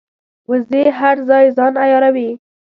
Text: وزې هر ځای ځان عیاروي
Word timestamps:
وزې 0.49 0.83
هر 0.99 1.15
ځای 1.29 1.45
ځان 1.57 1.73
عیاروي 1.83 2.29